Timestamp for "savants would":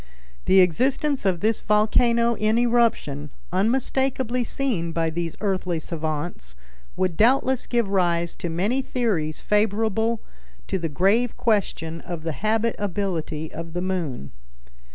5.79-7.15